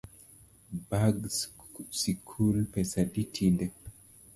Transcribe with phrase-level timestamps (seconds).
[0.89, 1.17] Bag
[1.99, 3.65] sikul pesa adi tinde?